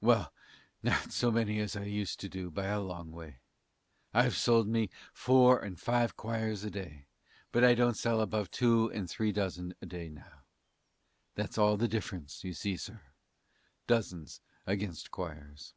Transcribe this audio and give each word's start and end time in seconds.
Well, 0.00 0.32
not 0.82 1.12
so 1.12 1.30
many 1.30 1.60
as 1.60 1.76
I 1.76 1.84
used 1.84 2.18
to 2.18 2.28
do, 2.28 2.50
by 2.50 2.64
a 2.64 2.80
long 2.80 3.12
way. 3.12 3.38
I've 4.12 4.34
sold 4.36 4.66
me 4.66 4.90
four 5.12 5.60
and 5.60 5.78
five 5.78 6.16
quires 6.16 6.64
a 6.64 6.70
day, 6.72 7.06
but 7.52 7.62
I 7.62 7.76
don't 7.76 7.96
sell 7.96 8.20
above 8.20 8.50
two 8.50 8.90
and 8.90 9.08
three 9.08 9.30
dozen 9.30 9.72
a 9.80 9.86
day 9.86 10.08
now. 10.08 10.42
That's 11.36 11.58
all 11.58 11.76
the 11.76 11.86
difference 11.86 12.42
you 12.42 12.54
see, 12.54 12.76
sir 12.76 13.02
dozens 13.86 14.40
against 14.66 15.12
quires. 15.12 15.74